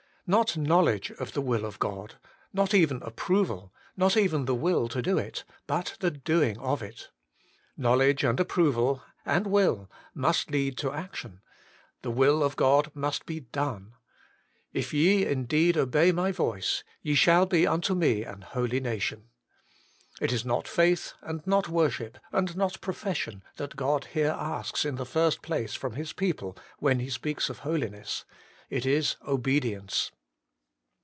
[0.27, 2.15] Not knowledge of the will of God,
[2.53, 7.09] not even approval, not even the will to do it, but the doing of it.
[7.75, 11.41] Knowledge, and approval, and will must lead to action;
[12.01, 13.91] the will of God must be done.
[14.73, 17.93] E 66 HOLY IN CHRIST.' If ye indeed obey my voice, ye shall be unto
[17.93, 19.27] me an holy nation.'
[20.21, 24.95] It is not faith, and not worship, and not profession, that God here asks in
[24.95, 28.23] the first place from His people when He speaks of holiness;
[28.69, 30.13] it is obedience.